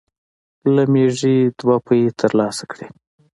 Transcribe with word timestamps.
له 0.73 0.83
مېږې 0.93 1.35
دومره 1.57 1.77
پۍ 1.87 2.01
تر 2.19 2.31
لاسه 2.39 2.63
کړې. 2.71 2.87